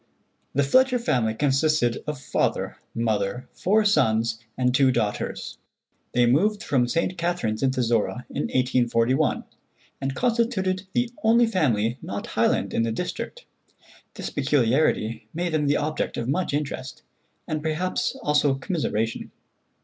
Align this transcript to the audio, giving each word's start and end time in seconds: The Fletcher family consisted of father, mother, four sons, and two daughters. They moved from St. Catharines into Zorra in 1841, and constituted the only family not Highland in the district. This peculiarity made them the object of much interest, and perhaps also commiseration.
The 0.55 0.63
Fletcher 0.63 0.97
family 0.97 1.35
consisted 1.35 2.03
of 2.07 2.19
father, 2.19 2.77
mother, 2.95 3.47
four 3.53 3.85
sons, 3.85 4.39
and 4.57 4.73
two 4.73 4.91
daughters. 4.91 5.59
They 6.13 6.25
moved 6.25 6.63
from 6.63 6.87
St. 6.87 7.15
Catharines 7.19 7.61
into 7.61 7.83
Zorra 7.83 8.25
in 8.31 8.41
1841, 8.45 9.43
and 10.01 10.15
constituted 10.15 10.87
the 10.93 11.11
only 11.21 11.45
family 11.45 11.99
not 12.01 12.25
Highland 12.33 12.73
in 12.73 12.81
the 12.81 12.91
district. 12.91 13.45
This 14.15 14.31
peculiarity 14.31 15.27
made 15.35 15.51
them 15.53 15.67
the 15.67 15.77
object 15.77 16.17
of 16.17 16.27
much 16.27 16.51
interest, 16.51 17.03
and 17.47 17.61
perhaps 17.61 18.17
also 18.23 18.55
commiseration. 18.55 19.29